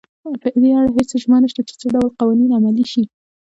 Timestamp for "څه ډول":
1.79-2.07